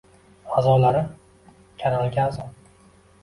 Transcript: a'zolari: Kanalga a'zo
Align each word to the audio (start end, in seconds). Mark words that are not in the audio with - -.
a'zolari: 0.59 1.03
Kanalga 1.83 2.25
a'zo 2.25 2.47